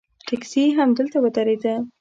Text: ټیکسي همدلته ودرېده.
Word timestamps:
ټیکسي 0.27 0.63
همدلته 0.77 1.17
ودرېده. 1.23 1.75